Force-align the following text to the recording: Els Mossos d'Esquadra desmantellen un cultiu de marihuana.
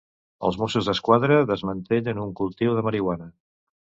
Els 0.47 0.55
Mossos 0.61 0.87
d'Esquadra 0.89 1.37
desmantellen 1.51 2.23
un 2.23 2.33
cultiu 2.41 2.75
de 2.79 2.87
marihuana. 2.91 3.31